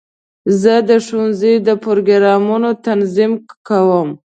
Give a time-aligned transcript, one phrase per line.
[0.61, 3.31] زه د ښوونځي د پروګرامونو تنظیم
[3.67, 4.09] کوم.